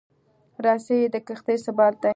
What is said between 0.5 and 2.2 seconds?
رسۍ د کښتۍ ثبات دی.